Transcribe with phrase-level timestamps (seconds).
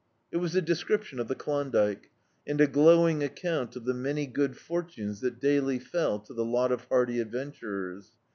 [0.31, 2.09] It was a description of the Klondyke,
[2.47, 6.71] and a glowing account of the many good fortunes that daily fell to the lot
[6.71, 8.09] of hardy adventurers.